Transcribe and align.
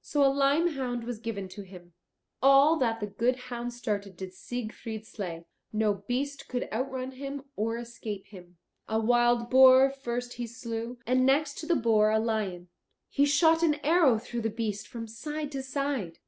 So 0.00 0.24
a 0.24 0.32
lime 0.32 0.68
hound 0.68 1.04
was 1.04 1.18
given 1.18 1.46
to 1.50 1.60
him. 1.60 1.92
All 2.42 2.78
that 2.78 2.98
the 3.00 3.06
good 3.06 3.36
hound 3.52 3.74
started 3.74 4.16
did 4.16 4.32
Siegfried 4.32 5.04
slay; 5.06 5.44
no 5.70 5.92
beast 6.08 6.48
could 6.48 6.66
outrun 6.72 7.10
him 7.10 7.44
or 7.56 7.76
escape 7.76 8.28
him. 8.28 8.56
A 8.88 8.98
wild 8.98 9.50
boar 9.50 9.90
first 9.90 10.36
he 10.40 10.46
slew, 10.46 10.96
and 11.06 11.26
next 11.26 11.58
to 11.58 11.66
the 11.66 11.76
boar 11.76 12.08
a 12.10 12.18
lion; 12.18 12.70
he 13.10 13.26
shot 13.26 13.62
an 13.62 13.74
arrow 13.84 14.16
through 14.16 14.40
the 14.40 14.48
beast 14.48 14.88
from 14.88 15.06
side 15.06 15.52
to 15.52 15.62
side. 15.62 16.18